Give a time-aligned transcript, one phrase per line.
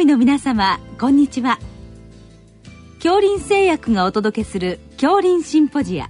[0.00, 1.58] 医の皆様こんにちは。
[3.02, 6.08] 恐林製薬がお届けする恐林シンポジア。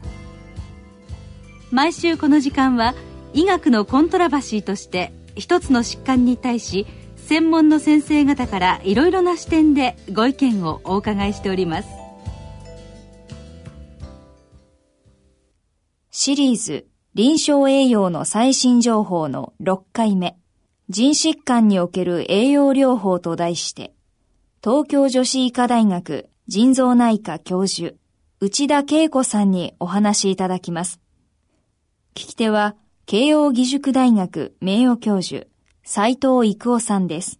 [1.71, 2.95] 毎週この時間は
[3.33, 6.87] 医学のコントラバシーとして一つの疾患に対し
[7.17, 11.89] 専門の先生方からいろいろな視点でご意見をお伺いしております。
[16.11, 20.37] シリーズ臨床栄養の最新情報の6回目。
[20.91, 23.93] 人疾患における栄養療法と題して
[24.65, 27.95] 東京女子医科大学腎臓内科教授
[28.41, 30.99] 内田恵子さんにお話しいただきます。
[32.15, 32.75] 聞き手は
[33.05, 35.47] 慶応義塾大学名誉教授
[35.85, 37.39] 斉藤育夫さんです。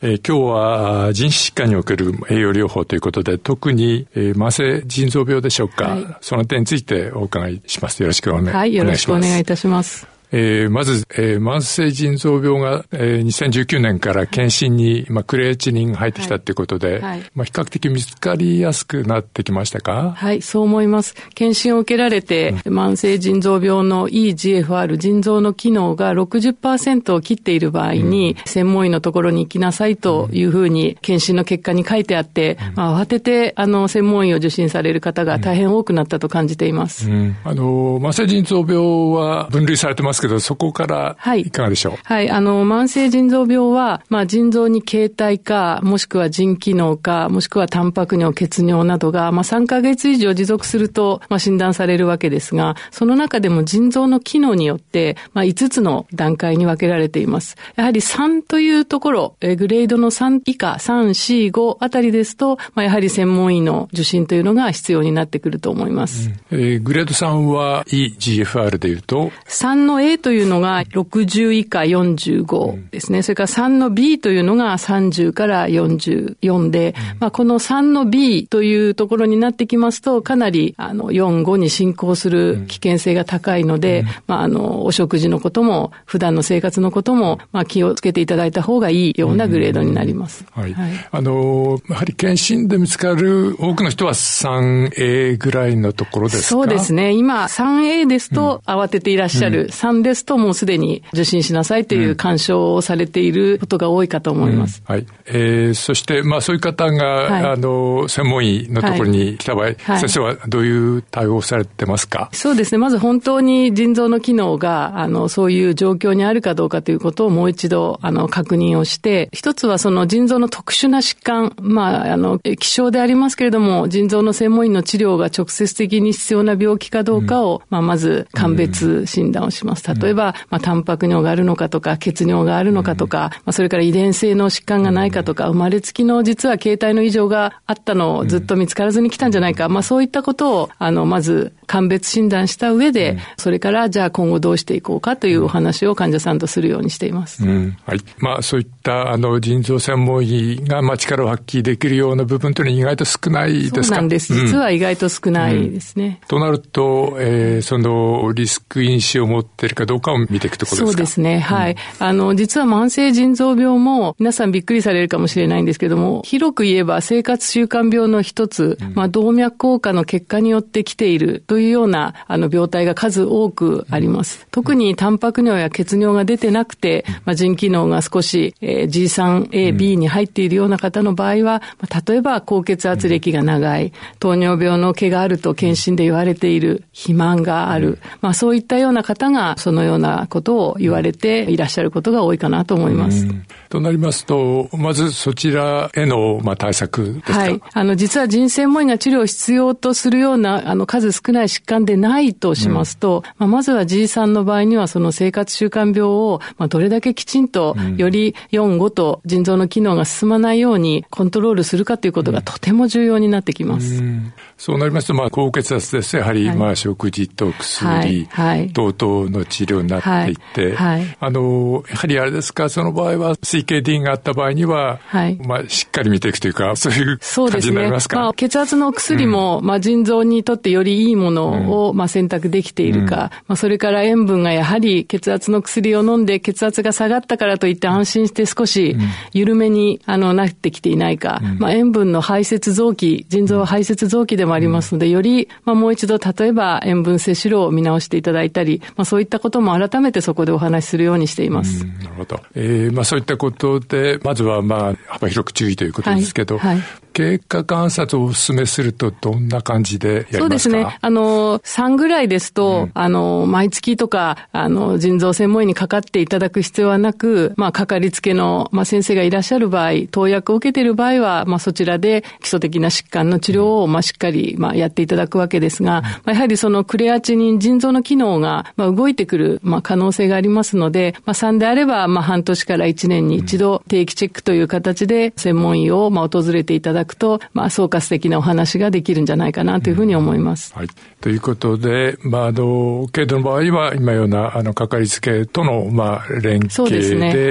[0.00, 8.02] えー、今日は人種疾患における栄養療法ということで、特に、えー、慢性腎臓病でしょうか、はい、その点についてお伺いします。
[8.02, 8.56] よろしくお願いします。
[8.58, 10.15] はい、よろしくお願いいたします。
[10.32, 16.52] えー、まず、えー、慢性腎臓病が、えー、2019年から検診に、まあ、クレーチニンが入ってきたとい。
[16.52, 17.00] うことで、はい。
[17.02, 20.14] はい、まあ、比較的見つかりやすくなってきましたか？
[20.16, 21.14] はい、そう思います。
[21.34, 37.08] 検診を受けられて、うん、慢性腎臓病の EGFR、腎臓の機能が60%を切っている場合に、うん、専門医のところに行きなさいというふうに、検診の結果に書いてあって、うん、まあ、慌てて、あの、専門医を受診される方が大変多くなったと感じています。
[37.44, 38.76] あの、慢性腎臓病
[39.12, 57.56] は分類されてますけど、そこからいかがでしょう、はい、はい、あの、慢性腎臓病は、まあ、腎臓に形態か、もしくは腎機能か、もしくはタンパク尿、血尿などが、まあ、3ヶ月以上持続すると、まあ、診断されるわけですが、その中でも腎臓の機能によって、まあ、5つの段階に分けられています。
[57.76, 66.30] やはり3というところ、えグレードの3以下、3、4、5あたりですと、まあ、やはり専門医の受診というのが必要になってくると思います。
[66.50, 73.22] うん、えー、グレード3は EGFR でいうと ?3 の A A というのが60以下45ですね。
[73.22, 90.44] それから3の B というのが30から44で、まあ、この3の B というところになってきますと、かなりあの4、5に進行する危険性が高いので、まあ、あの、お食事のことも、普段の生活のことも、まあ、気をつけていただいた方がいいようなグレードになります。
[90.52, 90.74] はい。
[90.74, 97.12] はい、あの、やはり検診で見つかる多くの人は 3A ぐらいのところですかそうですね。
[97.12, 99.62] 今、3A ですと慌てていらっしゃる。
[99.62, 104.82] うん、3ですともうすでに受診しなさいという干渉をされていることが多いかと思います。
[104.88, 105.06] うん、はい。
[105.26, 112.28] えー、そして、まあそういう方が、はい、あの、専門医のところに来た場合、はい、先生はどういう対応されてますか？
[112.32, 112.78] そうですね。
[112.78, 129.82] まず本当に腎臓の機能が、あの、そういう状況にあるかどうかということをもう一度、あの、確認をして、一つはその腎臓の特殊な疾患、まあ、あの、希少でありますけれども、腎臓の専門医の治療が直接的に必要な病気かどうかを、うん、まあ、まず、鑑別診断をします。
[129.94, 147.44] 例えば、まあ、タンパク尿があるのかとか、血尿があるのかとか、まあ、それから遺伝性の疾患がないかとか、生まれつきの実は形態の異常があったのをずっと見つからずに来たんじゃないか、まあ、そういったことを、あの、まず、鑑別診断した上で、それからじゃあ今後どうしていこうかというお話を患者さんとするようにしています。
[147.44, 147.98] うん、はい。
[148.18, 153.82] まあそういったあの腎臓専門医がまあ力を発揮できるような部分というのは意外と少ないですか？
[153.82, 154.32] そうなんです。
[154.32, 156.20] 実は意外と少ないですね。
[156.22, 160.86] うん、となると、えー、そのリスク因子を持っているかどうかを見ていくところですか？
[160.86, 161.38] そうですね。
[161.38, 161.76] はい。
[162.00, 174.46] あの、実は慢性腎臓病も皆さんびっくりされるかもしれないんですけども、広く言えば生活習慣病の一つ、まあ動脈硬化の結果によって来ているというようなあの病態が数多くあります。
[174.50, 193.26] 特にタンパク尿や血尿が出てなくて、まあ、腎機能が少し、えー、G3A、B に入っているような方の場合は、まあ、例えば高血圧歴が長い、糖尿病の毛があると検診で言われている、肥満がある、まあそういったような方がそのようなことを言われていらっしゃることが多いかなと思います。
[193.68, 197.32] となりますと、まずそちらへの、まあ、対策ですか？
[197.32, 197.60] はい。
[197.72, 213.96] あの、実は腎専門医が治療を必要とするような、あの、数少ない疾患でないとしますと、うん、まあ、まずは G さんの場合には、その生活習慣病を、まあ、どれだけきちんと、より4、5と腎臓の機能が進まないようにコントロールするかということがとても重要になってきます。
[213.96, 216.16] うん、そうなりますと、まあ、高血圧です。
[216.16, 227.18] やはり、はい、まあ、食事と薬、はい、等々の治療になっていって、はい、あの、やはりあれですか、その場合は、CKD があった場合には、はい、まあ、しっかり見ていくというか、 そういう
[227.50, 228.14] 感じになりますか？
[228.14, 238.96] すね、まあ、血圧の薬も、うん、まあ、腎臓にとってよりいいものを、まあ、選択できているか、うん、まあ、それから塩分がやはり血圧の薬を飲んで血圧が下がったからといって安心して少し
[239.34, 251.84] 緩めに、あの、なってきていないか、うん、まあ、塩分の排泄臓器、腎臓は排泄臓器でもありますので、より、まあ、もう一度、例えば塩分摂取量を見直していただいたり、まあ、そういったこことも改めてそこでお話しするようにしています。
[251.84, 252.40] なるほど。
[252.56, 256.84] えー、まあそういったことで、まずはまあ幅広く注意ということですけど、はい、はい
[257.16, 260.98] 経過観察をお勧めするとどんな感じでそうですね。
[261.00, 290.74] あの、3ぐらいですと、うん、あの、毎月とか、あの、腎臓専門医にかかっていただく必要はなく、まあ、かかりつけの、まあ、先生がいらっしゃる場合、投薬を受けている場合は、まあ、そちらで基礎的な疾患の治療を、まあ、しっかり、まあ、やっていただくわけですが、まあ、やはりそのクレアチニン、腎臓の機能が、まあ、動いてくる、まあ、可能性がありますので、まあ、3であれば、まあ、半年から1年に一度、定期チェックという形で、専門医を、まあ、訪れていただくと、まあ、総括的なお話ができるんじゃないかなというふうに思います。
[290.74, 290.88] はい。
[291.20, 297.50] ということで、まあ、あの、軽度の場合は、今ような、あの、かかりつけとの、まあ、連携で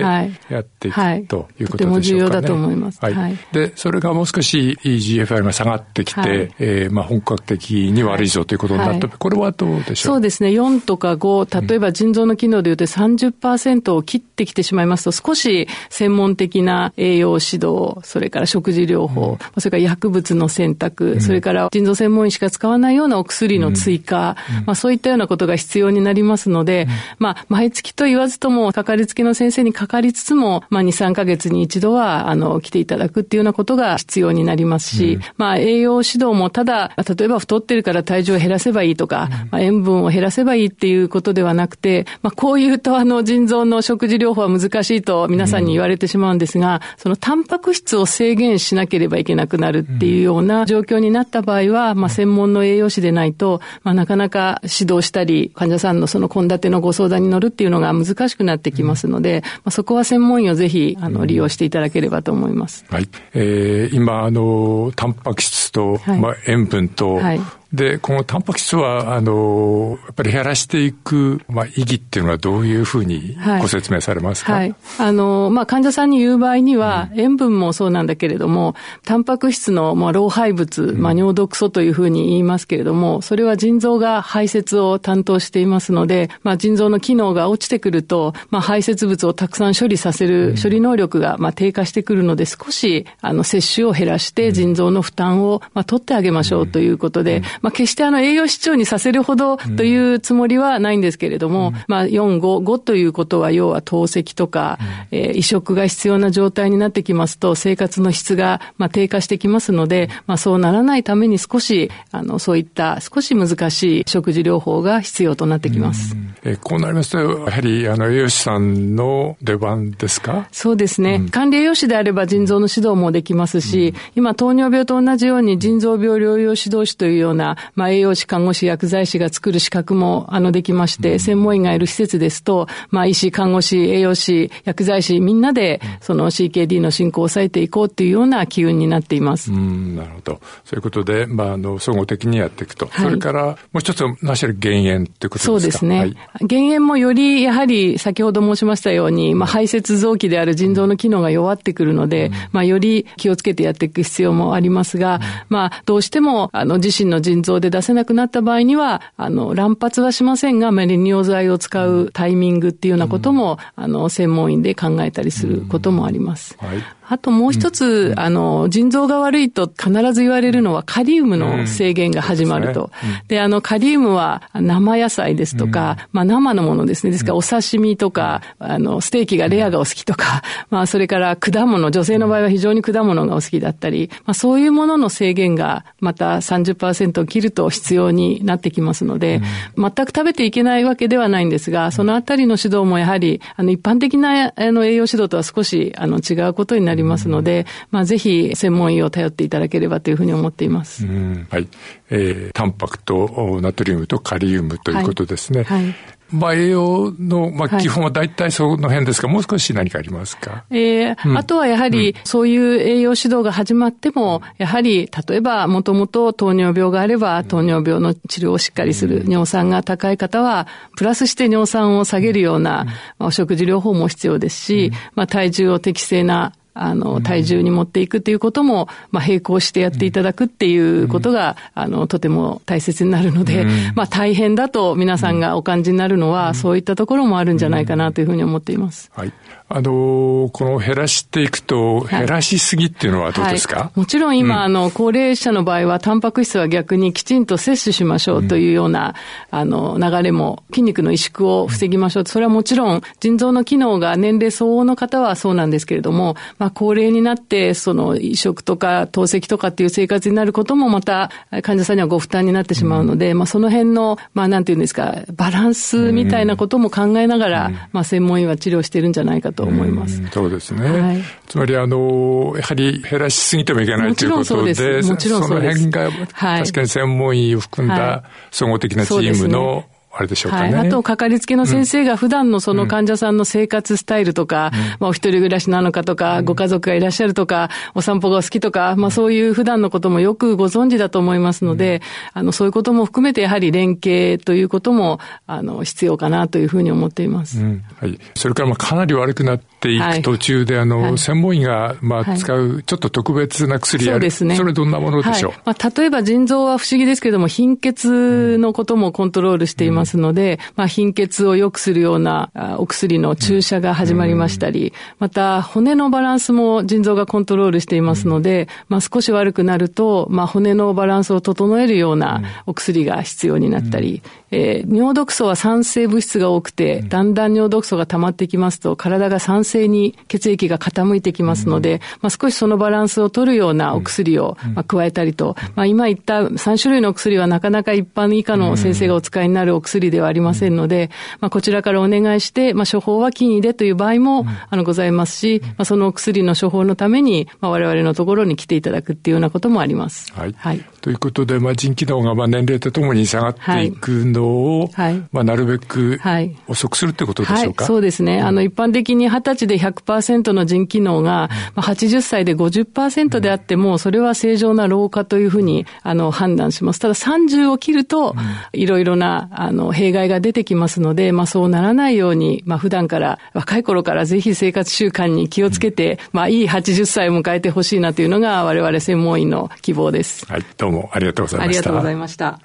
[0.49, 2.99] やっていく、はい、ということでしょうか、ね、とても重要だと思います。
[3.01, 3.13] はい。
[3.13, 10.13] はい、で、それがもう少し EGFR が下がってきて、はい、えー、まあ、本格的に悪いぞということになった、はい、これはどうでしょう？
[10.13, 10.49] そうですね。
[10.49, 26.87] 4とか5、例えば腎臓の機能でいうと30%を切ってきてしまいますと、少し専門的な栄養指導、それから食事療法、うん、それから薬物の選択、うん、それから腎臓専門医しか使わないようなお薬の追加、うん、まあそういったようなことが必要になりますので、
[27.17, 62.85] まあ毎月と言わずとも、かかりつけの先生にかかりつつも、まあ2、3ヶ月に一度は、あの、来ていただくっていうようなことが必要になりますし、まあ栄養指導もただ、例えば太ってるから体重を減らせばいいとか、まあ、塩分を減らせばいいっていうことではなくて、まあこういうとあの腎臓の食事療法は難しいと皆さんに言われてしまうんですが、そのタンパク質を制限しなければいけなくなるっていうような状況になった場合は、まあ、専門の栄養士でないと、まあ、なかなか指導したり、患者さんのその献立のご相談に乗るっていうのが難しくなってきますので、まあ、そこは専門医をぜひ、あの、利用していただければと思います。
[62.89, 63.07] はい。
[63.33, 67.41] えー、今、あの、タンパク質と、はい、まあ、塩分と、はい。
[67.75, 104.77] で、このタンパク質は、あの、やっぱり減らしていく、まあ、意義っていうのはどういうふうにご説明されますか、はい、はい、あの、まあ、患者さんに言う場合には、うん、塩分もそうなんだけれども、タンパク質の、まあ、老廃物、まあ、尿毒素というふうに言いますけれども、それは腎臓が排泄を担当していますので、まあ、腎臓の機能が落ちてくると、まあ、排泄物をたくさん処理させる処理能力が、まあ、低下してくるので、少し、あの、摂取を減らして腎臓の負担を、まあ、取ってあげましょうということで、まあ、決してあの、栄養失調にさせるほどというつもりはないんですけれども、うん、まあ、4、5、5ということは、要は透析とか、
[105.11, 116.15] うん、えー、移植が必要な状態になってきますと、生活の質が、まあ、低下してきますので、まあ、そうならないために少し、あの、そういった少し難しい食事療法が必要となってきます。
[116.43, 120.47] えー、こうなりますと、やはり、あの、栄養士さんの出番ですか？
[120.51, 121.15] そうですね。
[121.15, 127.44] うん、管理栄養士であれば腎臓の指導もできますし、今、糖尿病と同じように腎臓病療養指導士というような、
[127.75, 139.51] まあ、栄養士、看護師、薬剤師が作る資格も、あの、できまして、専門医がいる施設ですと、まあ、医師、看護師、栄養士、薬剤師、みんなで、その CKD の進行を抑えていこうというような機運になっています。
[139.51, 140.39] うん、なるほど。
[140.63, 142.87] そういうことで、まあ、あの、総合的にやっていくと。
[142.87, 145.45] はい、それから、もう一つ、なし減塩ってことですか？
[145.45, 145.99] そうですね。
[145.99, 146.15] はい、
[146.45, 166.55] 減塩もより、やはり、先ほど申しましたように、まあ、排泄臓器である腎臓の機能が弱ってくるので、うん、まあ、より気をつけてやっていく必要もありますが、うん、まあ、どうしても、あの、自身の腎臓で出せなくなった場合には、あの、乱発はしませんが、まあ、利尿剤を使うタイミングっていうようなことも、うん、あの、専門医で考えたりすることもあります。
[166.59, 172.91] はい、あともう一つ、うん、あの、腎臓が悪いと必ず言われるのはカリウムの制限が始まると。
[173.03, 177.11] うん、で、ね、あの、カリウムは生野菜ですとか、まあ生のものですね。
[177.11, 189.41] ですからお刺身とか、あの、ステーキがレアがお好きとか、まあそれから果物、女性の場合は非常に果物がお好きだったり、まあそういうものの制限がまた30%を切ると必要になってきますので、
[189.77, 201.05] 全く食べていけないわけではないんですが、そのあたりの指導もやはり、あの、一般的なあの栄養指導とは少しあの違うことになりますので、まあぜひ専門医を頼っていただければというふうに思っています。
[201.05, 201.67] はい。
[202.09, 205.63] えー、タンパクとナトリウムとカリウムということですね。
[205.63, 205.95] はい、はい
[206.31, 210.65] まあ、栄養の、まあ、基本は大体その辺ですが、はい、もう少し何かありますか？
[210.71, 220.67] えー、うん、あとはやはり、そういう栄養指導が始まっても、やはり、例えば、もともと糖尿病があれば、糖尿病の治療をしっかりする、尿酸が高い方は、
[220.97, 222.87] プラスして尿酸を下げるような、
[223.19, 233.65] お食事療法も必要ですし、まあ、体重を適正なあの、体重に持っていくっていうことも、まあ、並行してやっていただくっていうことが、あの、とても大切になるので、
[233.95, 239.09] まあ、大変だと皆さんがお感じになるのは、そういったところもあるんじゃないかなというふうに思っています。
[239.15, 239.31] はい。
[239.67, 249.15] あの、この減らしていくと、減らしすぎっていうのはどうですか、はい、もちろん今、うん、あの、高齢者の場合は、タンパク質は逆にきちんと摂取しましょうというような、
[249.51, 252.25] うん、あの、流れも、筋肉の萎縮を防ぎましょう。
[252.27, 261.31] それはもちろん、腎臓の機能が年齢相応の方はそうなんですけれども、まあ、高齢になって、その、移植とか、透析とかっていう生活になることもまた、
[261.63, 270.21] 患者さんにはご負担になってしまうので、うん、まあ、その辺の、まあ、なんていうんですか、バランスみたいなことも考えながら、まあ、専門医は治療してるんじゃないかと思います。
[270.31, 270.89] そうですね。
[270.89, 279.85] はい、つまり、あの、やはり減らしすぎてもいけないということで、もちろんその辺が、確かに専門医を含んだ総合的なチームの、
[280.17, 280.73] あれでしょうかね。
[280.73, 292.01] はい、あと、かかりつけの先生が普段のその患者さんの生活スタイルとか、うん、まあ、お一人暮らしなのかとか、うん、ご家族がいらっしゃるとか、お散歩が好きとか、まあ、そういう普段のこともよくご存知だと思いますので、
[292.33, 297.61] うん、あの、そういうことも含めて、やはり連携ということも、あの、必要かなというふうに思っています。
[297.61, 298.17] はい。
[298.35, 304.55] それから、まあ、かなり悪くなっていく途中で、はい、あの、はい、専門医が、まあ、使う、ちょっと特別な薬ある、そうですね。
[304.55, 324.21] それどんなものでしょう、はい、まあ、例えば腎臓は不思議ですけれども、貧血のこともコントロールしていますので、まああ、貧血を良くするようなお薬の注射が始まりましたり、また骨のバランスも腎臓がコントロールしていますので、まあ、少し悪くなると、まあ、骨のバランスを整えるようなお薬が必要になったり、
[324.51, 341.09] えー、尿毒素は酸性物質が多くて、だんだん尿毒素が溜まってきますと、体が酸性に血液が傾いてきますので、まあ、少しそのバランスを取るようなお薬を、まあ、加えたりと、まあ、今言った3種類のお薬はなかなか一般以下の先生がお使いになるお薬ではありませんので、
[341.39, 350.31] まあ、こちらからお願いして、まあ、処方は金医でという場合も、あの、ございますし、まあ、そのお薬の処方のために、まあ、我々のところに来ていただくっていうようなこともあります。
[350.33, 350.55] はい。
[350.57, 356.19] はい、ということで、まあ、腎機能がまあ年齢とともに下がっていくのを、はい、まあ、なるべく
[356.67, 358.41] 遅くするってことでしょうか、はい、そうですね。
[358.41, 366.97] あの、一般的に20歳で100%の腎機能が、まあ、80歳で50%であっても、それは正常な老化というふうに、あの、判断します。
[366.97, 368.35] ただ30を切ると、
[368.73, 380.47] いろいろな、あの、弊害が出てきますので、まあ、そうならないように、まあ、普段から、若い頃からぜひ生活習慣に気をつけて、まあ、いい80歳を迎えてほしいなというのが、我々専門医の希望です。
[380.47, 381.65] はい、どうもありがとうございました。
[381.65, 382.59] ありがとうございました。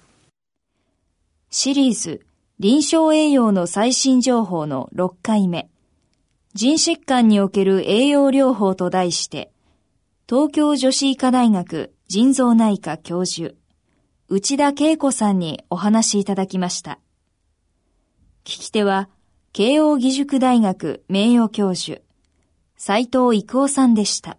[1.51, 2.25] シリーズ、
[2.59, 5.69] 臨床栄養の最新情報の6回目、
[6.55, 9.53] 腎疾患における栄養療法と題して、
[10.29, 13.55] 東京女子医科大学腎臓内科教授、
[14.29, 16.99] 内田恵子さんにお話しいただきました。
[18.45, 19.09] 聞き手は、
[19.53, 22.01] 慶應義塾大学名誉教授、
[22.77, 24.39] 斉藤育夫さんでした。